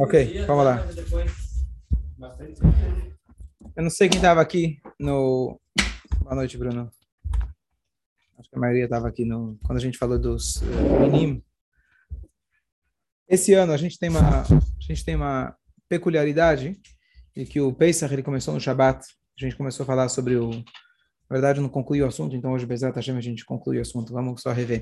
[0.00, 0.86] Ok, vamos lá.
[3.76, 5.60] Eu não sei quem estava aqui no.
[6.20, 6.88] Boa noite, Bruno.
[8.38, 11.42] Acho que a maioria estava aqui no quando a gente falou dos uh,
[13.28, 14.46] Esse ano a gente tem uma a
[14.80, 15.56] gente tem uma
[15.88, 16.80] peculiaridade
[17.34, 19.04] de que o Pesach ele começou no Shabat.
[19.04, 20.62] A gente começou a falar sobre o na
[21.28, 24.12] verdade não concluiu o assunto, então hoje Bezat Hashem a gente conclui o assunto.
[24.12, 24.80] Vamos só rever.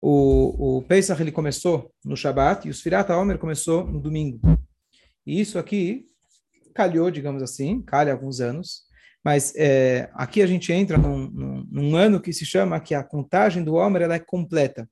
[0.00, 4.40] O, o Pesach ele começou no Shabat e o Sfirat Omer começou no domingo.
[5.26, 6.06] E isso aqui
[6.74, 8.82] calhou, digamos assim, calha alguns anos,
[9.24, 13.02] mas é, aqui a gente entra num, num, num, ano que se chama que a
[13.02, 14.88] contagem do Omer ela é completa,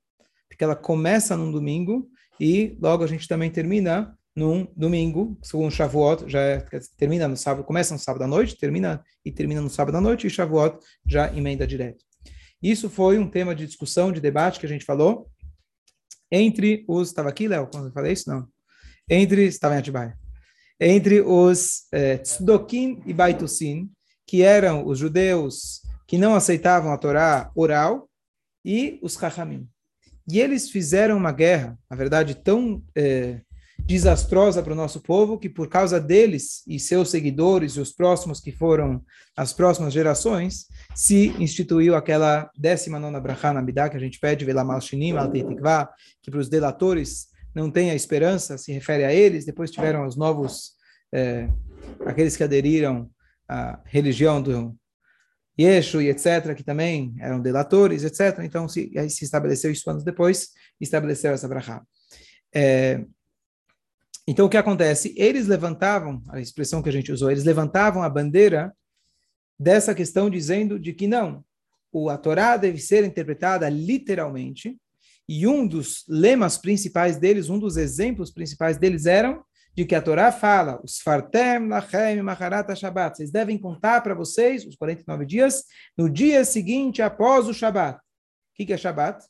[0.49, 2.09] porque ela começa num domingo
[2.41, 6.67] e logo a gente também termina num domingo, segundo Shavuot, já é,
[6.99, 10.27] termina no sábado, começa no sábado à noite, termina e termina no sábado à noite,
[10.27, 12.05] e Shavuot já emenda direto.
[12.63, 15.29] Isso foi um tema de discussão, de debate que a gente falou
[16.31, 17.09] entre os.
[17.09, 18.29] Estava aqui, Léo, quando eu falei isso?
[18.29, 18.49] Não.
[19.09, 19.45] Entre.
[19.47, 20.17] Estava em Atibaia.
[20.81, 23.91] Entre os é, Tzdokim e Baitusin,
[24.27, 28.09] que eram os judeus que não aceitavam a Torá oral,
[28.67, 29.69] e os Chachamim.
[30.29, 33.41] E eles fizeram uma guerra, na verdade, tão é,
[33.79, 38.41] desastrosa para o nosso povo, que por causa deles e seus seguidores e os próximos
[38.41, 39.05] que foram
[39.37, 46.41] as próximas gerações, se instituiu aquela 19 Brachá na que a gente pede, que para
[46.41, 50.73] os delatores não tenha esperança, se refere a eles, depois tiveram os novos,
[51.13, 51.51] é,
[52.07, 53.11] aqueles que aderiram
[53.47, 54.75] à religião do
[55.61, 60.49] Yeshu e etc., que também eram delatores, etc., então se, se estabeleceu isso anos depois,
[60.81, 61.83] estabeleceu essa Brachá.
[62.55, 63.05] É,
[64.27, 65.15] então, o que acontece?
[65.17, 68.73] Eles levantavam, a expressão que a gente usou, eles levantavam a bandeira
[69.59, 71.45] dessa questão dizendo de que não,
[72.11, 74.79] a Torá deve ser interpretada literalmente,
[75.29, 80.01] e um dos lemas principais deles, um dos exemplos principais deles eram de que a
[80.01, 85.65] Torá fala, os fartem lachem macharat shabbat, vocês devem contar para vocês os 49 dias
[85.97, 87.99] no dia seguinte após o Shabat.
[87.99, 88.01] O
[88.55, 89.23] que, que é Shabat?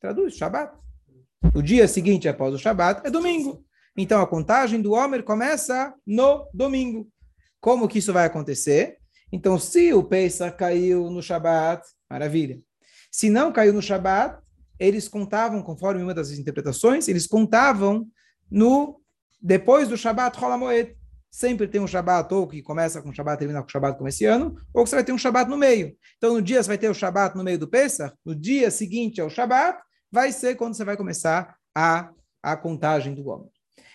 [0.00, 0.76] Traduz, Shabat.
[1.54, 3.64] O dia seguinte após o Shabat é domingo.
[3.96, 7.08] Então a contagem do Homer começa no domingo.
[7.58, 8.98] Como que isso vai acontecer?
[9.34, 12.60] Então, se o Pesach caiu no Shabat, maravilha.
[13.10, 14.40] Se não caiu no Shabat,
[14.78, 18.06] eles contavam, conforme uma das interpretações, eles contavam
[18.48, 19.00] no
[19.42, 20.96] depois do Shabat Rolamoed.
[21.28, 24.24] Sempre tem um Shabat ou que começa com Shabat termina com o Shabat como esse
[24.24, 25.96] ano, ou que você vai ter um Shabat no meio.
[26.16, 29.20] Então, no dia você vai ter o Shabat no meio do Pesach, no dia seguinte
[29.20, 32.08] ao Shabat, vai ser quando você vai começar a,
[32.40, 33.50] a contagem do Gomer.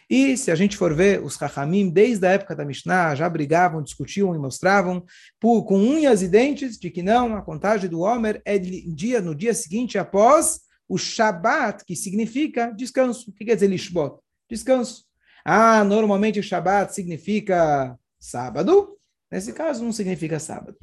[0.09, 3.83] E se a gente for ver, os Rahamim, desde a época da Mishnah, já brigavam,
[3.83, 5.05] discutiam e mostravam
[5.39, 9.35] por, com unhas e dentes de que não, a contagem do Homer é dia, no
[9.35, 13.29] dia seguinte após o Shabat, que significa descanso.
[13.29, 14.19] O que quer dizer Lishbot?
[14.49, 15.05] Descanso.
[15.45, 18.97] Ah, normalmente o Shabat significa sábado.
[19.31, 20.75] Nesse caso, não significa sábado.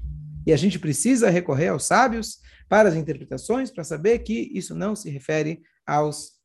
[0.47, 2.39] E a gente precisa recorrer aos sábios
[2.69, 6.36] para as interpretações, para saber que isso não se refere aos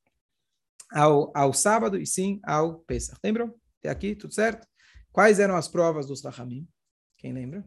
[0.91, 3.17] ao, ao sábado e sim ao Pesach.
[3.23, 3.53] Lembram?
[3.79, 4.67] Até aqui, tudo certo?
[5.11, 6.67] Quais eram as provas dos Rahamim?
[7.17, 7.65] Quem lembra?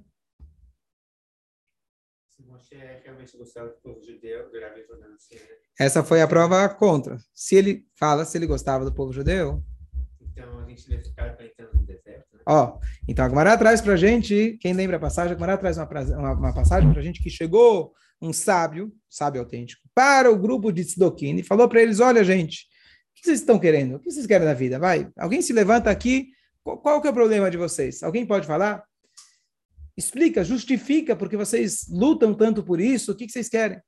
[5.79, 7.19] Essa foi a prova contra.
[7.33, 9.62] Se ele fala se ele gostava do povo judeu.
[10.21, 11.37] Então a gente deve ficar
[11.73, 12.35] no deserto.
[12.35, 12.43] Né?
[12.47, 15.87] Ó, então a Gemara traz para gente, quem lembra a passagem, a Gemara traz uma,
[15.87, 20.85] uma, uma passagem para gente que chegou um sábio, sábio autêntico, para o grupo de
[20.85, 22.67] Tzdokim e falou para eles: olha, gente,
[23.25, 23.97] que vocês estão querendo?
[23.97, 24.79] O que vocês querem da vida?
[24.79, 26.29] Vai, alguém se levanta aqui.
[26.62, 28.03] Qual, qual que é o problema de vocês?
[28.03, 28.85] Alguém pode falar?
[29.97, 33.12] Explica, justifica porque vocês lutam tanto por isso.
[33.12, 33.81] O que, que vocês querem?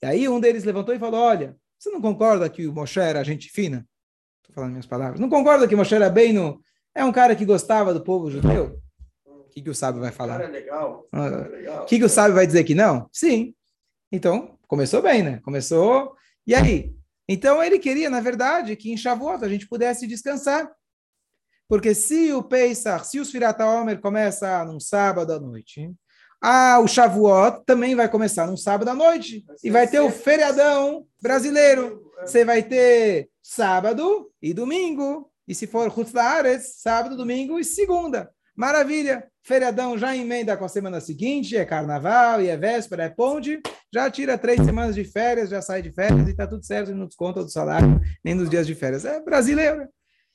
[0.00, 3.24] E aí um deles levantou e falou: Olha, você não concorda que o Moshe era
[3.24, 3.84] gente fina?
[4.42, 5.18] Estou falando minhas palavras.
[5.18, 6.60] Não concorda que Moshe era bem no.
[6.94, 8.78] É um cara que gostava do povo judeu?
[9.26, 10.38] O que, que o sábio vai falar?
[10.38, 11.08] Cara, legal.
[11.10, 13.08] Ah, o que, que o sábio vai dizer que não?
[13.12, 13.54] Sim.
[14.12, 15.40] Então, começou bem, né?
[15.42, 16.14] Começou.
[16.46, 16.94] E aí?
[17.28, 20.70] Então ele queria, na verdade, que em Shavuot a gente pudesse descansar.
[21.66, 25.90] Porque se o Pesach, se o Sfirat Omer começa num sábado à noite,
[26.42, 29.44] ah, o Shavuot também vai começar num sábado à noite.
[29.62, 32.02] E vai ter o feriadão brasileiro.
[32.20, 35.30] Você vai ter sábado e domingo.
[35.48, 38.30] E se for Hutzlaaretz, sábado, domingo e segunda.
[38.56, 39.26] Maravilha!
[39.42, 43.60] Feriadão já emenda com a semana seguinte, é carnaval, e é véspera, é ponte,
[43.92, 47.06] já tira três semanas de férias, já sai de férias e está tudo certo, não
[47.06, 49.04] desconta do salário, nem nos dias de férias.
[49.04, 49.86] É brasileiro,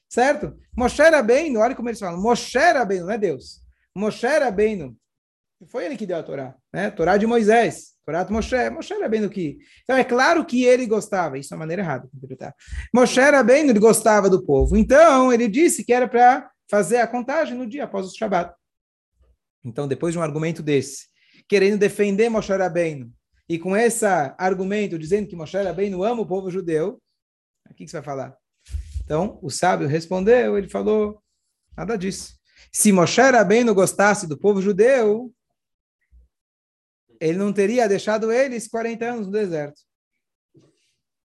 [0.07, 0.55] certo?
[0.77, 3.63] Moshe Rabbeinu, olha como eles falam, Moshe Rabbeinu, não é Deus.
[3.95, 4.95] Moshe Rabbeinu,
[5.67, 6.91] Foi ele que deu a Torá, né?
[6.91, 8.69] Torá de Moisés, Torá de Moshe.
[8.69, 9.57] Moshe era bem do que.
[9.83, 12.53] Então é claro que ele gostava, isso é uma maneira errada de interpretar.
[12.93, 14.77] Moshe era bem, ele gostava do povo.
[14.77, 18.53] Então ele disse que era para fazer a contagem no dia após o Shabat.
[19.63, 21.07] Então, depois de um argumento desse,
[21.47, 23.11] querendo defender Moshe Rabbeinu,
[23.47, 24.05] e com esse
[24.37, 27.01] argumento dizendo que Moshe Rabbeinu ama o povo judeu,
[27.69, 28.37] o que, você vai falar?
[29.03, 31.21] Então, o sábio respondeu, ele falou,
[31.75, 32.37] nada disso.
[32.71, 35.33] Se Moshe Rabbeinu gostasse do povo judeu,
[37.19, 39.81] ele não teria deixado eles 40 anos no deserto.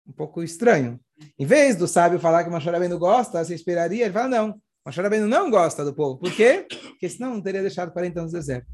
[0.08, 1.00] Um pouco estranho.
[1.38, 5.02] Em vez do sábio falar que Moshe Rabbeinu gosta, você esperaria, ele fala, não, Moshe
[5.02, 6.20] Rabbeinu não gosta do povo.
[6.20, 6.68] Por quê?
[6.90, 8.68] Porque senão não teria deixado 40 anos no deserto.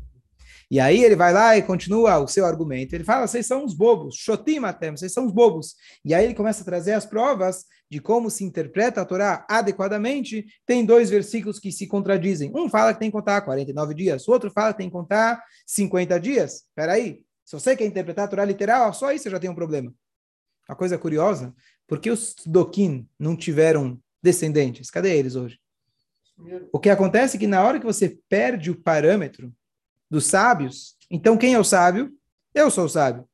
[0.70, 2.94] E aí ele vai lá e continua o seu argumento.
[2.94, 5.76] Ele fala, vocês são uns bobos, shotim até, vocês são uns bobos.
[6.04, 10.46] E aí ele começa a trazer as provas de como se interpreta a Torá adequadamente.
[10.66, 12.52] Tem dois versículos que se contradizem.
[12.56, 15.44] Um fala que tem que contar 49 dias, o outro fala que tem que contar
[15.66, 16.64] 50 dias.
[16.70, 19.56] Espera aí, se você quer interpretar a Torá literal, só aí você já tem um
[19.56, 19.94] problema.
[20.70, 21.54] Uma coisa curiosa,
[21.86, 24.90] por que os Doquim não tiveram descendentes?
[24.90, 25.60] Cadê eles hoje?
[26.72, 29.54] O que acontece é que na hora que você perde o parâmetro
[30.12, 30.98] dos sábios.
[31.10, 32.12] Então, quem é o sábio?
[32.54, 33.26] Eu sou o sábio.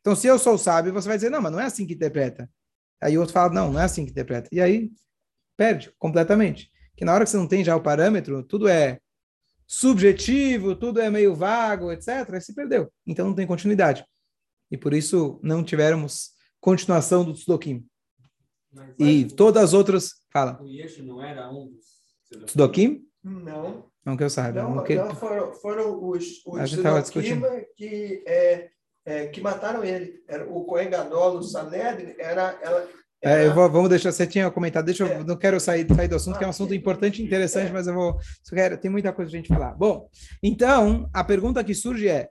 [0.00, 1.94] Então, se eu sou o sábio, você vai dizer, não, mas não é assim que
[1.94, 2.50] interpreta.
[3.00, 4.48] Aí o outro fala, não, não é assim que interpreta.
[4.50, 4.90] E aí,
[5.56, 6.72] perde completamente.
[6.96, 8.98] Que na hora que você não tem já o parâmetro, tudo é
[9.64, 12.92] subjetivo, tudo é meio vago, etc., aí se perdeu.
[13.06, 14.04] Então, não tem continuidade.
[14.70, 16.30] E por isso, não tivemos
[16.60, 17.86] continuação do Tsudokim.
[18.98, 20.14] E todas as outras...
[20.32, 20.60] Fala.
[20.60, 21.97] O Yeshu não era um dos...
[22.46, 23.02] Tsudokim?
[23.22, 23.86] Não.
[24.04, 24.62] Não que eu saiba.
[24.62, 24.94] Não, não que...
[24.94, 27.46] não foram, foram os, os A gente tava discutindo.
[27.76, 28.68] que, é,
[29.04, 30.22] é, que mataram ele.
[30.26, 32.58] Era, o Cohen Gadol, o Sanedrin, era...
[32.62, 32.88] Ela,
[33.22, 35.24] É, eu vou, vamos deixar, você tinha comentado, deixa eu, É.
[35.24, 37.94] não quero sair, sair do assunto, que é um assunto importante e interessante, mas eu
[37.94, 38.16] vou,
[38.48, 39.74] quero, tem muita coisa pra gente falar.
[39.74, 40.08] Bom,
[40.42, 42.28] então, a pergunta que surge é,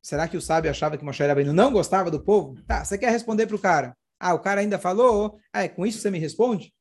[0.00, 2.54] será que o sábio achava que Moshe Rabbeinu não gostava do povo?
[2.66, 3.94] Tá, você quer responder para o cara.
[4.20, 6.72] Ah, o cara ainda falou, ah, é com isso você me responde?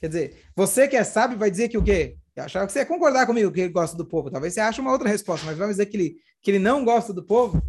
[0.00, 2.16] Quer dizer, você que é sábio vai dizer que o quê?
[2.34, 4.30] Eu achava que você ia concordar comigo que ele gosta do povo.
[4.30, 7.12] Talvez você ache uma outra resposta, mas vamos dizer que ele, que ele não gosta
[7.12, 7.62] do povo.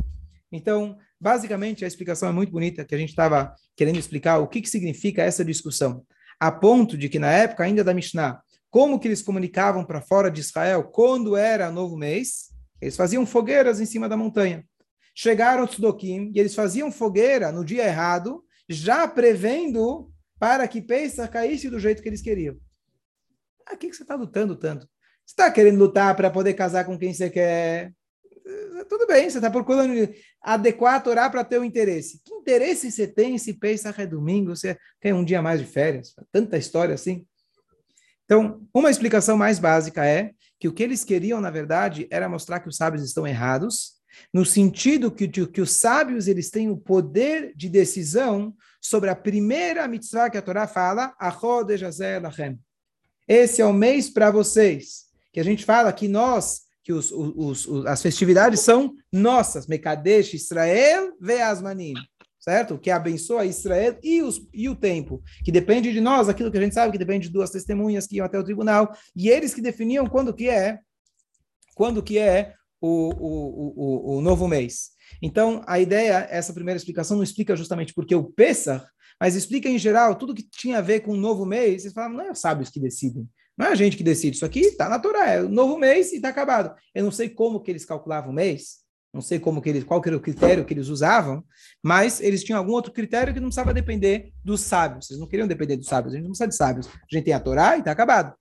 [0.52, 4.62] Então, basicamente, a explicação é muito bonita, que a gente estava querendo explicar o que,
[4.62, 6.04] que significa essa discussão.
[6.40, 10.30] A ponto de que, na época ainda da Mishnah, como que eles comunicavam para fora
[10.30, 12.50] de Israel quando era novo mês?
[12.82, 14.66] Eles faziam fogueiras em cima da montanha.
[15.16, 21.32] Chegaram os Tzedokim e eles faziam fogueira no dia errado, já prevendo para que Pesach
[21.32, 22.58] caísse do jeito que eles queriam.
[23.66, 24.88] Ah, o que, você está lutando tanto?
[25.26, 27.92] Você está querendo lutar para poder casar com quem você quer?
[28.46, 29.94] Eh, Tudo bem, você está procurando
[30.42, 32.22] adequar a Torá para ter o interesse.
[32.24, 36.16] Que interesse você tem se Pesach é domingo, você tem um dia mais de férias?
[36.32, 37.26] Tanta história assim.
[38.24, 42.60] Então, uma explicação mais básica é que o que eles queriam, na verdade, era mostrar
[42.60, 43.98] que os sábios estão errados,
[44.34, 48.56] no sentido que, que os sábios eles têm o poder de decisão
[48.88, 52.58] sobre a primeira mitzvah que a Torá fala, Achod Ejazer Lachem.
[53.28, 55.08] Esse é o mês para vocês.
[55.34, 59.68] Que a gente fala que nós, que os, os, os, as festividades são nossas.
[59.68, 61.96] Mekadesh Israel Veasmanim.
[62.40, 62.78] Certo?
[62.78, 64.22] Que abençoa Israel e,
[64.54, 65.22] e o tempo.
[65.44, 68.16] Que depende de nós, aquilo que a gente sabe, que depende de duas testemunhas que
[68.16, 68.96] iam até o tribunal.
[69.14, 70.80] E eles que definiam quando que é,
[71.76, 74.92] quando que é o, o, o, o novo mês.
[75.22, 78.86] Então, a ideia, essa primeira explicação não explica justamente porque o Pesach,
[79.20, 81.82] mas explica em geral tudo que tinha a ver com o novo mês.
[81.82, 84.36] Vocês falam, não é os sábios que decidem, não é a gente que decide.
[84.36, 86.76] Isso aqui está na Torá, é o novo mês e está acabado.
[86.94, 90.02] Eu não sei como que eles calculavam o mês, não sei como que eles, qual
[90.02, 91.44] que era o critério que eles usavam,
[91.82, 95.08] mas eles tinham algum outro critério que não precisava depender dos sábios.
[95.08, 96.88] Vocês não queriam depender dos sábios, a gente não precisa de sábios.
[96.88, 98.36] A gente tem a Torá e está acabado.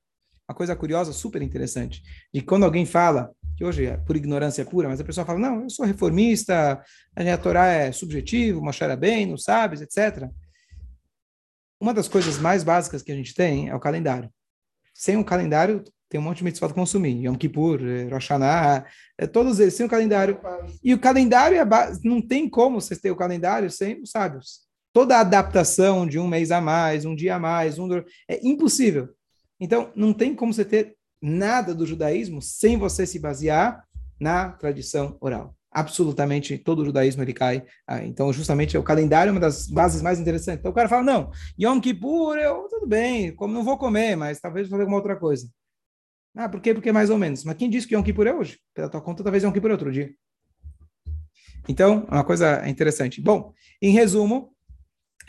[0.49, 4.89] Uma coisa curiosa, super interessante, de quando alguém fala que hoje é por ignorância pura,
[4.89, 6.83] mas a pessoa fala, não, eu sou reformista,
[7.17, 10.29] a Torá é subjetivo, Moshe bem, não sabes, etc.
[11.81, 14.31] Uma das coisas mais básicas que a gente tem é o calendário.
[14.95, 17.25] Sem um calendário, tem um monte de mitzvot consumir.
[17.25, 18.87] Yom Kippur, eh, Rosh Hashanah,
[19.19, 20.39] eh, todos eles, o calendário.
[20.83, 21.93] E o calendário, é ba...
[22.05, 24.61] não tem como vocês terem o calendário sem os sábios.
[24.93, 27.89] Toda a adaptação de um mês a mais, um dia a mais, um...
[28.29, 29.09] é impossível.
[29.61, 30.96] Então, não tem como você ter
[31.27, 33.85] nada do judaísmo sem você se basear
[34.19, 35.55] na tradição oral.
[35.71, 37.65] Absolutamente todo o judaísmo ele cai.
[38.05, 40.61] Então, justamente, o calendário é uma das bases mais interessantes.
[40.61, 41.31] Então, o cara fala: não,
[41.61, 45.17] Yom Kippur, eu tudo bem, como não vou comer, mas talvez vou fazer alguma outra
[45.17, 45.51] coisa.
[46.35, 46.73] Ah, por quê?
[46.73, 47.45] Porque mais ou menos.
[47.45, 48.59] Mas quem disse que Yom Kippur é hoje?
[48.73, 50.11] Pela tua conta, talvez Yom Kippur é outro dia.
[51.69, 53.21] Então, é uma coisa interessante.
[53.21, 53.53] Bom,
[53.83, 54.55] em resumo,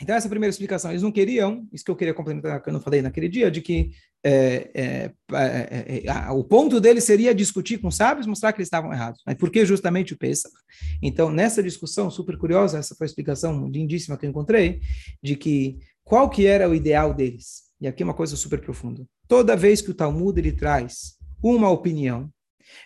[0.00, 0.90] Então, essa é a primeira explicação.
[0.90, 3.60] Eles não queriam, isso que eu queria complementar, que eu não falei naquele dia, de
[3.60, 3.90] que
[4.24, 8.92] é, é, é, é o ponto deles seria discutir com sábios, mostrar que eles estavam
[8.92, 9.20] errados.
[9.26, 10.54] Mas por que justamente o Pesach?
[11.02, 14.80] Então, nessa discussão super curiosa, essa foi a explicação lindíssima que eu encontrei,
[15.22, 17.64] de que qual que era o ideal deles.
[17.80, 19.04] E aqui é uma coisa super profunda.
[19.26, 22.30] Toda vez que o Talmud ele traz uma opinião,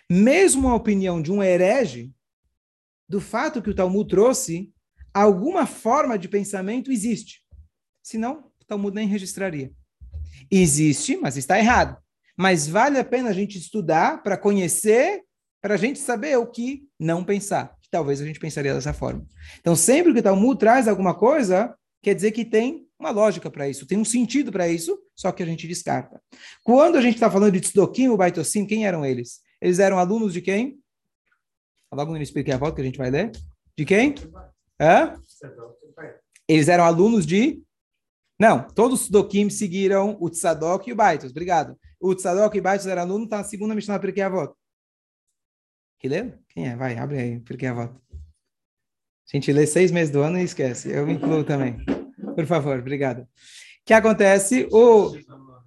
[0.09, 2.11] mesmo a opinião de um herege,
[3.07, 4.71] do fato que o Talmud trouxe,
[5.13, 7.41] alguma forma de pensamento existe.
[8.01, 9.71] Senão, o Talmud nem registraria.
[10.49, 11.97] Existe, mas está errado.
[12.37, 15.21] Mas vale a pena a gente estudar para conhecer,
[15.61, 17.75] para a gente saber o que não pensar.
[17.91, 19.23] Talvez a gente pensaria dessa forma.
[19.59, 23.69] Então, sempre que o Talmud traz alguma coisa, quer dizer que tem uma lógica para
[23.69, 26.19] isso, tem um sentido para isso, só que a gente descarta.
[26.63, 29.41] Quando a gente está falando de Tzdokim ou Baitosim, quem eram eles?
[29.61, 30.79] Eles eram alunos de quem?
[31.93, 33.31] Logo no início a volta que a gente vai ler.
[33.77, 34.15] De quem?
[34.83, 35.17] Hã?
[36.47, 37.63] Eles eram alunos de.
[38.37, 41.31] Não, todos os Tzdokim seguiram o Tzadok e o Baitos.
[41.31, 41.77] Obrigado.
[41.99, 44.53] O Tzadok e o Baitos eram alunos, está na segunda Mishnah Pirkei Avot.
[45.99, 46.33] Que leu?
[46.49, 46.75] Quem é?
[46.75, 47.93] Vai, abre aí, Pirkei Avot.
[48.13, 50.91] A gente lê seis meses do ano e esquece.
[50.91, 51.77] Eu me incluo também.
[52.35, 53.21] Por favor, obrigado.
[53.21, 53.27] O
[53.85, 54.67] que acontece?
[54.69, 55.15] O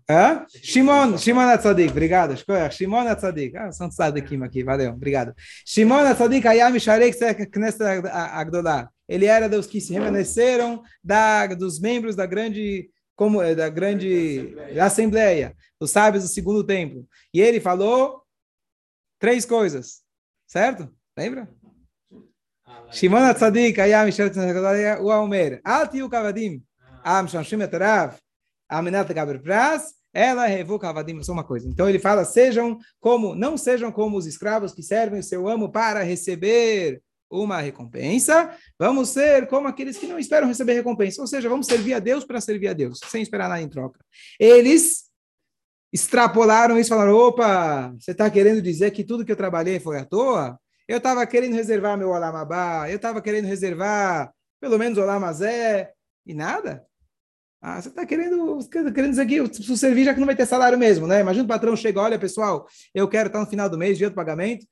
[0.09, 0.47] Hã?
[0.63, 2.37] Shimon, Shimon Atzadik, obrigado.
[2.71, 3.57] Shimon Atzadik.
[3.57, 5.35] Ah, são tzadikim aqui, valeu, obrigado.
[5.65, 7.17] Shimon Atzadik Ayam Sharek
[7.51, 8.89] Knesset Agdolá.
[9.09, 14.55] Ele era dos que se remanesceram da, dos membros da grande como eh, da grande
[14.79, 17.07] assembleia, os sábios do segundo templo.
[17.33, 18.23] E ele falou
[19.19, 20.03] três coisas,
[20.47, 20.91] certo?
[21.17, 21.49] Lembra?
[22.91, 25.61] Shimon Atzadik Sharek Knesset Agdolá, o Almer.
[25.65, 26.63] Alti o Kavadim.
[27.03, 28.19] Am Shamshim Etarav.
[28.69, 31.69] Amenata Gaber Pras, ela revoca Avadim, só uma coisa.
[31.69, 35.71] Então ele fala: sejam como, não sejam como os escravos que servem o seu amo
[35.71, 41.49] para receber uma recompensa, vamos ser como aqueles que não esperam receber recompensa, ou seja,
[41.49, 44.01] vamos servir a Deus para servir a Deus, sem esperar nada em troca.
[44.39, 45.07] Eles
[45.93, 50.05] extrapolaram isso, falaram: opa, você está querendo dizer que tudo que eu trabalhei foi à
[50.05, 50.59] toa?
[50.87, 55.93] Eu estava querendo reservar meu Olamabá, eu estava querendo reservar pelo menos o Olamazé,
[56.25, 56.85] e nada.
[57.61, 60.79] Ah, você está querendo, querendo dizer que o servir já que não vai ter salário
[60.79, 61.21] mesmo, né?
[61.21, 64.15] Imagina o patrão chega, olha, pessoal, eu quero estar no final do mês, dia do
[64.15, 64.67] pagamento,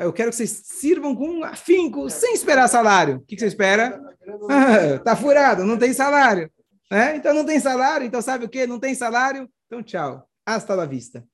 [0.00, 3.16] eu quero que vocês sirvam com afinco, sem esperar salário.
[3.16, 4.00] O que, que você espera?
[4.48, 6.48] Ah, tá furado, não tem salário.
[6.88, 7.16] Né?
[7.16, 8.64] Então não tem salário, então sabe o que?
[8.64, 10.24] Não tem salário, então tchau.
[10.46, 11.24] Hasta la vista.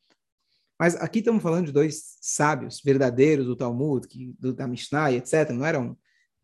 [0.79, 5.51] Mas aqui estamos falando de dois sábios verdadeiros do Talmud, que, do, da Mishnah, etc.
[5.51, 5.95] Não eram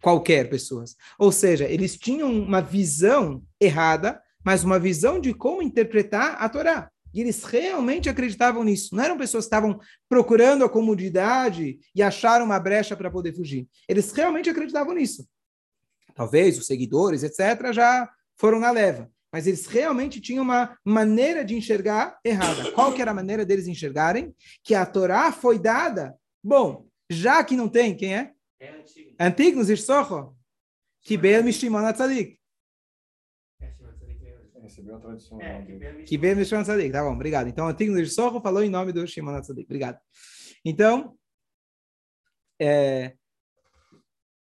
[0.02, 0.94] qualquer pessoas.
[1.18, 6.90] Ou seja, eles tinham uma visão errada mas uma visão de como interpretar a Torá.
[7.12, 8.94] E eles realmente acreditavam nisso.
[8.94, 9.78] Não eram pessoas que estavam
[10.08, 13.68] procurando a comodidade e acharam uma brecha para poder fugir.
[13.88, 15.26] Eles realmente acreditavam nisso.
[16.14, 19.10] Talvez os seguidores, etc., já foram na leva.
[19.32, 22.70] Mas eles realmente tinham uma maneira de enxergar errada.
[22.72, 24.34] Qual que era a maneira deles enxergarem?
[24.62, 26.14] Que a Torá foi dada.
[26.44, 28.32] Bom, já que não tem, quem é?
[28.60, 29.14] É antigo.
[29.18, 29.86] Antigo, nos
[31.02, 32.41] Que bem Mishimon Atzadik
[34.82, 35.40] recebeu a tradição.
[35.40, 37.48] É, que veio no Shimon Tzadik, tá bom, obrigado.
[37.48, 39.98] Então, o antigo de Sorro falou em nome do Shimon Tzadik, obrigado.
[40.64, 41.16] Então,
[42.60, 43.14] é,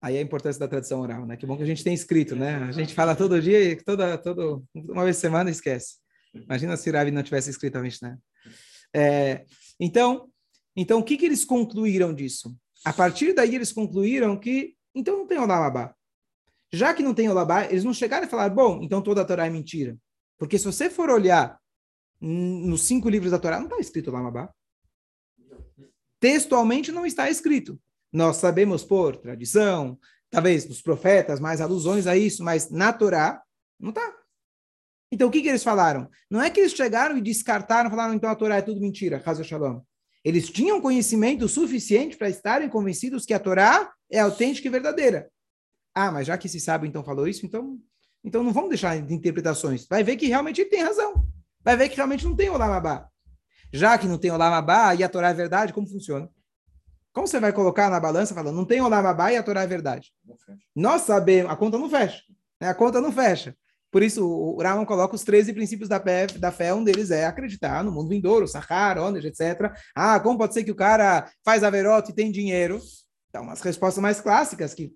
[0.02, 1.36] aí a importância da tradição oral, né?
[1.36, 2.56] Que bom que a gente tem escrito, né?
[2.56, 5.96] A gente fala todo dia e toda, todo, uma vez por semana esquece.
[6.34, 8.18] Imagina se Ravi não tivesse escrito a Mishnah.
[8.94, 9.44] É,
[9.78, 10.28] então,
[10.76, 12.56] então, o que, que eles concluíram disso?
[12.84, 15.94] A partir daí, eles concluíram que, então, não tem Olamabá.
[16.72, 19.46] Já que não tem Olabá, eles não chegaram a falar, bom, então toda a Torá
[19.46, 19.96] é mentira.
[20.44, 21.58] Porque se você for olhar
[22.20, 24.52] nos cinco livros da Torá, não está escrito Lamabá.
[26.20, 27.80] Textualmente não está escrito.
[28.12, 29.98] Nós sabemos por tradição,
[30.28, 33.42] talvez dos profetas, mais alusões a isso, mas na Torá
[33.80, 34.14] não está.
[35.10, 36.10] Então o que, que eles falaram?
[36.30, 39.46] Não é que eles chegaram e descartaram, falaram, então a Torá é tudo mentira, Hazel
[39.46, 39.80] Shalom.
[40.22, 45.30] Eles tinham conhecimento suficiente para estarem convencidos que a Torá é autêntica e verdadeira.
[45.94, 47.80] Ah, mas já que esse sábio então falou isso, então
[48.24, 49.86] então não vamos deixar de interpretações.
[49.86, 51.26] Vai ver que realmente ele tem razão.
[51.62, 53.08] Vai ver que realmente não tem o Lamabá.
[53.72, 56.30] Já que não tem o Lamabá e a Torá é verdade, como funciona?
[57.12, 59.66] Como você vai colocar na balança falando, não tem o Lamabá e a Torá é
[59.66, 60.12] verdade?
[60.74, 62.22] Nós sabemos, a conta não fecha.
[62.60, 62.68] Né?
[62.68, 63.54] A conta não fecha.
[63.90, 67.26] Por isso, o Raman coloca os 13 princípios da fé, da fé, um deles é
[67.26, 69.72] acreditar no mundo vindouro, Sahara, Onej, etc.
[69.94, 72.80] Ah, como pode ser que o cara faz averota e tem dinheiro?
[73.28, 74.92] Então, as respostas mais clássicas que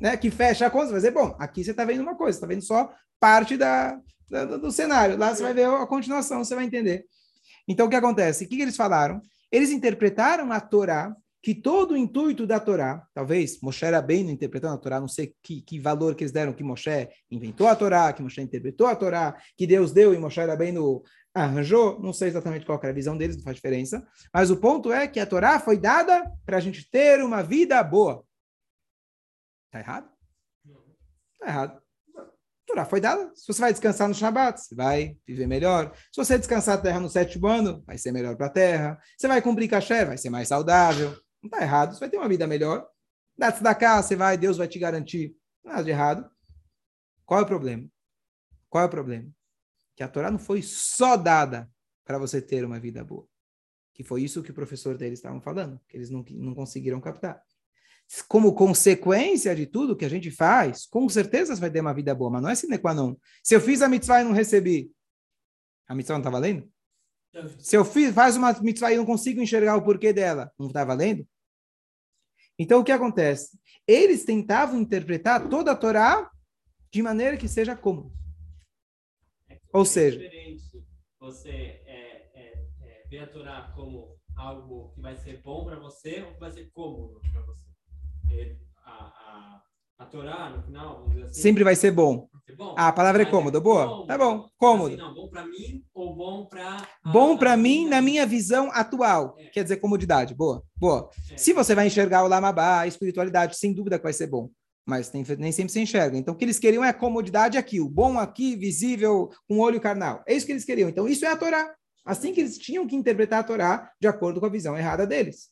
[0.00, 2.46] né, que fecha a conta, vai dizer, bom, aqui você está vendo uma coisa, está
[2.46, 5.18] vendo só parte da, da, do cenário.
[5.18, 7.04] Lá você vai ver a continuação, você vai entender.
[7.68, 8.44] Então, o que acontece?
[8.44, 9.20] O que, que eles falaram?
[9.52, 14.74] Eles interpretaram a Torá que todo o intuito da Torá, talvez Moshe era bem interpretando
[14.74, 18.12] a Torá, não sei que, que valor que eles deram, que Moshe inventou a Torá,
[18.12, 21.02] que Moshe interpretou a Torá, que Deus deu e Moshe era bem no
[21.32, 24.04] arranjou, não sei exatamente qual era a visão deles, não faz diferença,
[24.34, 27.82] mas o ponto é que a Torá foi dada para a gente ter uma vida
[27.82, 28.24] boa.
[29.70, 30.10] Está errado?
[31.34, 31.82] Está errado.
[32.66, 33.32] Torá foi dada.
[33.36, 35.94] Se você vai descansar no Shabat, você vai viver melhor.
[36.12, 39.00] Se você descansar a terra no sétimo ano, vai ser melhor para a terra.
[39.16, 41.10] Você vai cumprir caché, vai ser mais saudável.
[41.40, 42.84] Não está errado, você vai ter uma vida melhor.
[43.38, 45.36] Dá da cá, você vai, Deus vai te garantir.
[45.64, 46.28] Nada de errado.
[47.24, 47.88] Qual é o problema?
[48.68, 49.30] Qual é o problema?
[49.94, 51.70] Que a Torá não foi só dada
[52.04, 53.26] para você ter uma vida boa.
[53.94, 57.40] Que foi isso que o professor deles estavam falando, que eles não, não conseguiram captar
[58.28, 62.30] como consequência de tudo que a gente faz, com certeza vai ter uma vida boa,
[62.30, 63.14] mas não é sine qua non.
[63.42, 64.90] Se eu fiz a mitzvah e não recebi,
[65.86, 66.70] a mitzvah não está valendo?
[67.58, 70.84] Se eu fiz, faz uma mitzvah e não consigo enxergar o porquê dela, não está
[70.84, 71.26] valendo?
[72.58, 73.58] Então, o que acontece?
[73.86, 76.30] Eles tentavam interpretar toda a Torá
[76.90, 78.12] de maneira que seja comum.
[79.48, 80.20] É Ou seja,
[81.18, 86.22] você é, é, é, vê a Torá como algo que vai ser bom para você
[86.22, 87.69] ou que vai ser cômodo para você?
[88.84, 89.62] A, a,
[89.98, 91.40] a Torá, no final, vamos dizer assim.
[91.40, 92.28] Sempre vai ser bom.
[92.56, 92.74] Bom.
[92.76, 93.60] Ah, a palavra é Mas cômodo.
[93.60, 94.06] Boa?
[94.06, 94.46] Tá bom.
[94.58, 94.94] Cômodo.
[94.94, 96.88] Assim, não, bom para mim ou bom para.
[97.12, 99.36] Bom para mim na minha visão atual.
[99.38, 99.46] É.
[99.46, 100.34] Quer dizer, comodidade.
[100.34, 100.62] Boa.
[100.76, 101.08] Boa.
[101.30, 101.36] É.
[101.36, 104.50] Se você vai enxergar o Lamabá, a espiritualidade, sem dúvida que vai ser bom.
[104.86, 106.16] Mas tem, nem sempre se enxerga.
[106.16, 109.80] Então, o que eles queriam é a comodidade aqui, o bom aqui, visível, com olho
[109.80, 110.22] carnal.
[110.26, 110.88] É isso que eles queriam.
[110.88, 111.72] Então, isso é a Torá.
[112.04, 115.50] Assim que eles tinham que interpretar a Torá de acordo com a visão errada deles.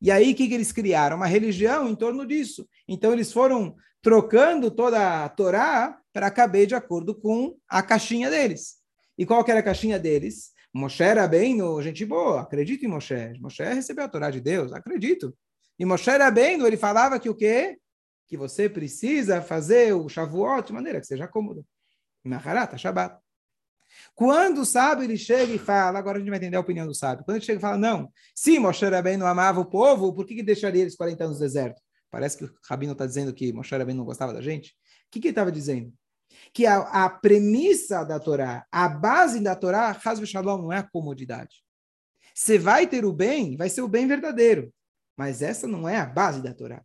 [0.00, 1.16] E aí, o que, que eles criaram?
[1.16, 2.66] Uma religião em torno disso.
[2.88, 8.76] Então, eles foram trocando toda a Torá para caber de acordo com a caixinha deles.
[9.18, 10.52] E qual que era a caixinha deles?
[10.72, 13.32] Moshe era bem no gente boa, acredito em Moshe.
[13.40, 15.36] Moshe recebeu a Torá de Deus, acredito.
[15.78, 17.76] E Moshe era bem ele falava que o quê?
[18.26, 21.62] Que você precisa fazer o Shavuot de maneira que seja cômoda.
[22.24, 23.16] Maharata, Shabbat.
[24.14, 26.94] Quando o sábio ele chega e fala, agora a gente vai entender a opinião do
[26.94, 27.24] sábio.
[27.24, 30.42] Quando ele chega e fala, não, se Moshe Rabbeinu amava o povo, por que, que
[30.42, 31.80] deixaria eles 40 anos no deserto?
[32.10, 34.70] Parece que o Rabino está dizendo que Moshe Rabbeinu não gostava da gente.
[34.70, 34.74] O
[35.10, 35.92] que, que ele estava dizendo?
[36.52, 40.88] Que a, a, premissa da Torá, a base da Torá, Hazve Shalom, não é a
[40.88, 41.62] comodidade.
[42.34, 44.72] Você vai ter o bem, vai ser o bem verdadeiro.
[45.16, 46.82] Mas essa não é a base da Torá.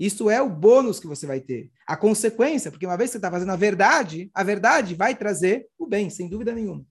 [0.00, 1.70] Isso é o bônus que você vai ter.
[1.86, 5.68] A consequência, porque uma vez que você está fazendo a verdade, a verdade vai trazer
[5.78, 6.82] o bem, sem dúvida nenhuma.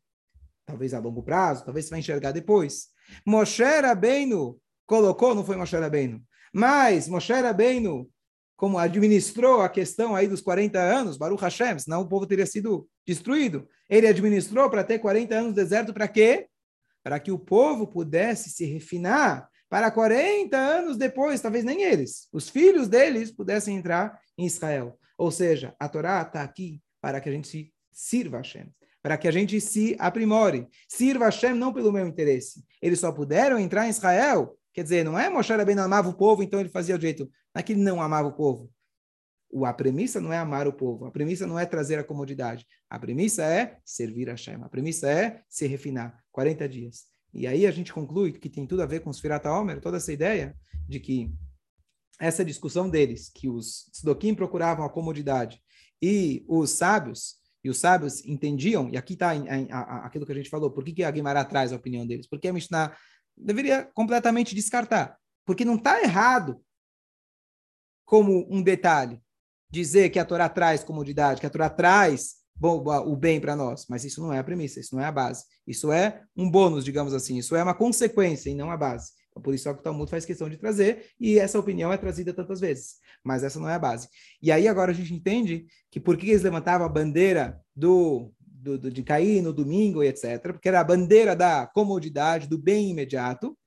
[0.63, 2.89] Talvez a longo prazo, talvez você vai enxergar depois.
[3.25, 6.21] Moshe Rabbeinu colocou, não foi Moshe Rabbeinu,
[6.53, 8.07] mas Moshe Rabbeinu,
[8.55, 12.87] como administrou a questão aí dos 40 anos, Baruch Hashem, senão o povo teria sido
[13.07, 13.67] destruído.
[13.89, 16.47] Ele administrou para ter 40 anos no deserto para quê?
[17.03, 22.49] Para que o povo pudesse se refinar para 40 anos depois, talvez nem eles, os
[22.49, 24.97] filhos deles pudessem entrar em Israel.
[25.17, 29.27] Ou seja, a Torá está aqui para que a gente sirva a Hashem, para que
[29.27, 30.67] a gente se aprimore.
[30.87, 32.63] Sirva a Hashem não pelo meu interesse.
[32.81, 36.41] Eles só puderam entrar em Israel, quer dizer, não é Moshe Rabbeinu amava o povo,
[36.41, 37.29] então ele fazia o jeito.
[37.53, 38.71] Não é não amava o povo.
[39.65, 42.65] A premissa não é amar o povo, a premissa não é trazer a comodidade.
[42.89, 46.23] A premissa é servir a Hashem, a premissa é se refinar.
[46.31, 47.18] 40 dias.
[47.33, 49.97] E aí a gente conclui que tem tudo a ver com os Firata Omer, toda
[49.97, 50.55] essa ideia
[50.87, 51.31] de que
[52.19, 55.61] essa discussão deles, que os Tzdokim procuravam a comodidade
[56.01, 59.31] e os sábios, e os sábios entendiam, e aqui está
[60.03, 62.27] aquilo que a gente falou, por que, que a Guimarães traz a opinião deles?
[62.27, 62.95] Porque a Mishnah
[63.37, 66.61] deveria completamente descartar, porque não está errado
[68.05, 69.21] como um detalhe
[69.69, 74.03] dizer que a Torá traz comodidade, que a Torá traz o bem para nós, mas
[74.03, 75.45] isso não é a premissa, isso não é a base.
[75.65, 79.11] Isso é um bônus, digamos assim, isso é uma consequência e não a base.
[79.29, 81.97] Então, por isso é que o Talmud faz questão de trazer, e essa opinião é
[81.97, 84.09] trazida tantas vezes, mas essa não é a base.
[84.41, 88.77] E aí agora a gente entende que por que eles levantavam a bandeira do, do,
[88.77, 92.89] do de cair no domingo e etc., porque era a bandeira da comodidade, do bem
[92.89, 93.57] imediato,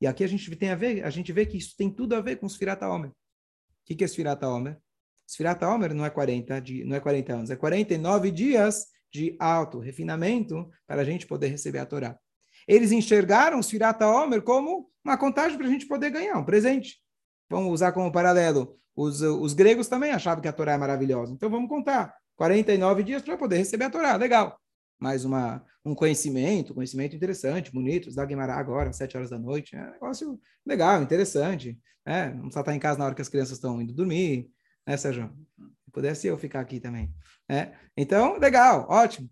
[0.00, 2.20] e aqui a gente tem a ver, a gente vê que isso tem tudo a
[2.20, 3.10] ver com os Firata Homer.
[3.10, 3.14] O
[3.84, 4.76] que, que é Sfirata Homer?
[5.32, 9.78] Sfirata Omer não é 40 de, não é 40 anos, é 49 dias de alto
[9.78, 12.18] refinamento para a gente poder receber a Torá.
[12.68, 16.98] Eles enxergaram Sfirata Omer como uma contagem para a gente poder ganhar um presente.
[17.48, 18.76] Vamos usar como paralelo.
[18.94, 21.32] Os, os gregos também achavam que a Torá é maravilhosa.
[21.32, 24.16] Então vamos contar 49 dias para poder receber a Torá.
[24.16, 24.58] Legal.
[25.00, 28.14] Mais uma, um conhecimento, conhecimento interessante, bonito.
[28.14, 29.74] Da Guimarães agora, às 7 horas da noite.
[29.74, 31.78] É um negócio legal, interessante.
[32.04, 34.50] É, não precisa estar em casa na hora que as crianças estão indo dormir
[34.86, 35.30] né, Sérgio?
[35.84, 37.12] Se pudesse eu ficar aqui também.
[37.48, 37.72] É?
[37.96, 39.28] Então, legal, ótimo.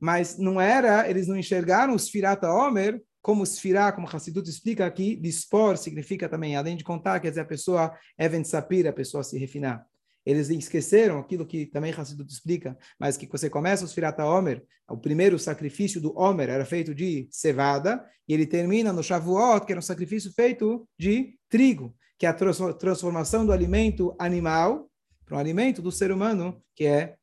[0.00, 5.16] Mas não era, eles não enxergaram os Firata Homer como Sfirá, como Hassidut explica aqui,
[5.16, 9.38] dispor significa também, além de contar, quer dizer, a pessoa Even Sapir, a pessoa se
[9.38, 9.86] refinar.
[10.24, 14.96] Eles esqueceram aquilo que também Hassidut explica, mas que você começa o Sfirata Omer, o
[14.96, 19.78] primeiro sacrifício do Omer era feito de cevada, e ele termina no Shavuot, que era
[19.78, 24.90] um sacrifício feito de trigo, que é a transformação do alimento animal
[25.26, 27.16] para um alimento do ser humano, que é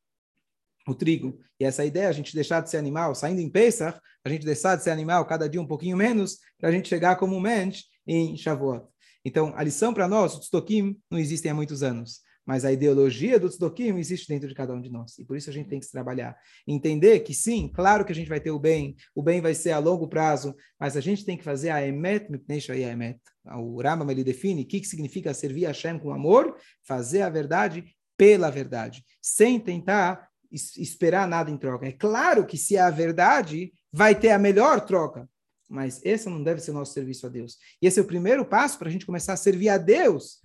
[0.86, 1.38] o trigo.
[1.58, 4.76] E essa ideia, a gente deixar de ser animal, saindo em Pesach, a gente deixar
[4.76, 8.86] de ser animal cada dia um pouquinho menos, para a gente chegar comumente em Shavuot.
[9.24, 13.38] Então, a lição para nós, os Tzdokim, não existem há muitos anos mas a ideologia
[13.38, 15.18] do tzedokим existe dentro de cada um de nós.
[15.18, 16.36] E por isso a gente tem que se trabalhar.
[16.66, 19.70] Entender que sim, claro que a gente vai ter o bem, o bem vai ser
[19.72, 22.28] a longo prazo, mas a gente tem que fazer a emet
[22.70, 23.20] a emet.
[23.56, 27.30] O Rambam ele define o que, que significa servir a Hashem com amor, fazer a
[27.30, 27.84] verdade
[28.16, 31.86] pela verdade, sem tentar esperar nada em troca.
[31.86, 35.28] É claro que se é a verdade, vai ter a melhor troca,
[35.68, 37.56] mas esse não deve ser o nosso serviço a Deus.
[37.80, 40.41] E esse é o primeiro passo para a gente começar a servir a Deus.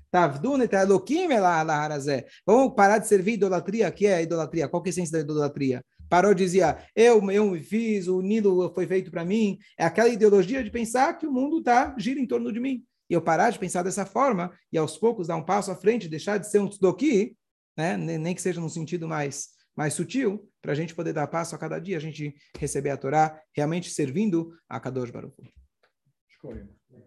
[2.46, 3.92] Vamos parar de servir idolatria.
[3.92, 4.68] Que é a idolatria?
[4.68, 5.84] Qual que é a essência da idolatria?
[6.10, 9.58] Parou de dizer, eu, eu me fiz, o Nilo foi feito para mim.
[9.78, 12.84] É aquela ideologia de pensar que o mundo tá, gira em torno de mim.
[13.10, 16.08] E eu parar de pensar dessa forma e aos poucos dar um passo à frente,
[16.08, 17.36] deixar de ser um tzedoki,
[17.78, 17.98] né?
[17.98, 21.58] nem que seja no sentido mais mais sutil, para a gente poder dar passo a
[21.60, 25.36] cada dia, a gente receber a Torá, realmente servindo a Kadosh Baruch.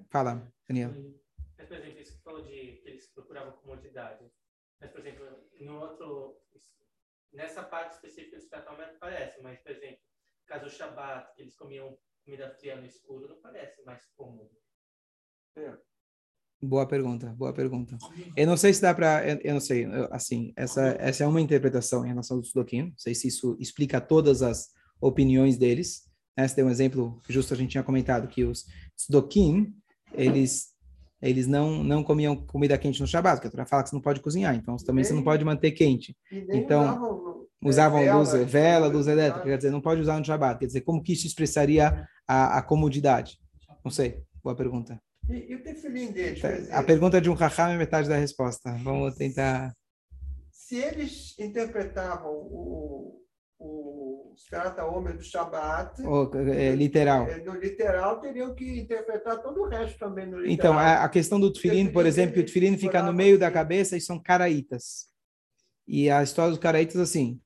[0.09, 1.20] Fala, Daniel.
[1.61, 4.25] Mas, por exemplo, isso que falou de que eles procuravam comodidade.
[4.81, 5.27] Mas, por exemplo,
[5.61, 6.41] no outro,
[7.35, 9.99] nessa parte específica do tratamento parece, mas, por exemplo,
[10.47, 14.49] caso do Shabat, que eles comiam comida fria no escuro, não parece mais comum.
[15.57, 15.77] É.
[16.63, 17.99] Boa pergunta, boa pergunta.
[18.35, 21.27] Eu não sei se dá para, eu, eu, não sei, eu, assim, essa essa é
[21.27, 26.11] uma interpretação em relação ao Sudokim, não sei se isso explica todas as opiniões deles.
[26.39, 29.75] Esse tem um exemplo, justo a gente tinha comentado que os Sudokim,
[30.15, 30.71] eles
[31.23, 34.03] eles não não comiam comida quente no Shabat, porque a Torá fala que você não
[34.03, 36.17] pode cozinhar, então também você não pode manter quente.
[36.31, 40.67] Então usavam é, luz, vela, luz elétrica, quer dizer, não pode usar no Shabat, quer
[40.67, 43.39] dizer, como que isso expressaria a, a comodidade?
[43.85, 45.01] Não sei, boa pergunta.
[45.29, 46.43] E, e o tefilim deles?
[46.73, 48.73] A pergunta de um raham é metade da resposta.
[48.83, 49.75] Vamos tentar.
[50.51, 53.20] Se eles interpretavam o,
[53.61, 56.03] o Strata Homer do Shabat.
[56.03, 57.29] O, é, literal.
[57.29, 60.53] É, no literal, teriam que interpretar todo o resto também no literal.
[60.53, 63.51] Então, a, a questão do tefilim, por exemplo, que o tefilim fica no meio da
[63.51, 65.09] cabeça e são caraítas.
[65.87, 67.39] E a história dos caraítas, assim,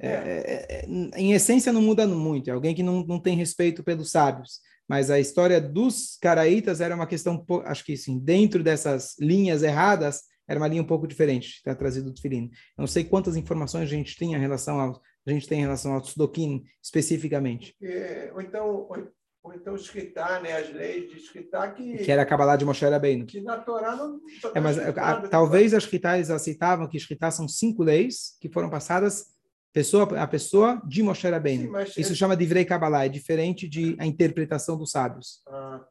[0.00, 0.08] é.
[0.08, 0.86] É, é,
[1.20, 2.48] em essência não muda muito.
[2.48, 6.94] É alguém que não, não tem respeito pelos sábios mas a história dos caraítas era
[6.94, 11.56] uma questão, acho que sim, dentro dessas linhas erradas, era uma linha um pouco diferente,
[11.56, 12.20] está trazido do.
[12.26, 15.62] Eu não sei quantas informações a gente tem em relação ao, a gente tem em
[15.62, 17.74] relação ao Tsudokin especificamente.
[17.82, 19.08] É, ou então, ou,
[19.42, 21.98] ou então escritar, né, as leis de escritar que...
[21.98, 23.26] Que era a Kabbalah de Moshe Rabbeinu.
[23.26, 24.20] Que na Torá não...
[24.54, 29.26] É, mas a, talvez as escritais aceitavam que escritar são cinco leis que foram passadas
[29.72, 31.72] pessoa, a pessoa de Moshe Rabbeinu.
[31.86, 32.16] Sim, Isso é...
[32.16, 35.42] chama de Vrei Kabbalah, é diferente de a interpretação dos sábios.
[35.46, 35.84] Ah.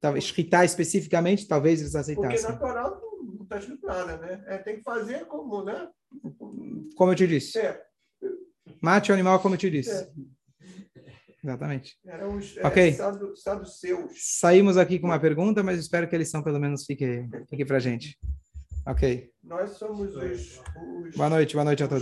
[0.00, 2.36] Talvez escritar especificamente, talvez eles aceitassem.
[2.36, 4.44] Porque na Torá não está escrito nada, né?
[4.46, 5.88] É, tem que fazer como, né?
[6.94, 7.58] Como eu te disse.
[7.58, 7.82] É.
[8.84, 9.90] Mate o animal como eu te disse.
[9.90, 10.08] É.
[11.42, 11.96] Exatamente.
[12.06, 12.96] Eram os é, ok.
[13.34, 14.12] saduceus.
[14.14, 17.78] Saímos aqui com uma pergunta, mas espero que a lição pelo menos fique, fique para
[17.78, 18.18] gente.
[18.86, 19.30] Ok.
[19.42, 20.60] Nós somos os,
[21.06, 21.16] os...
[21.16, 21.92] Boa noite, boa noite a todos.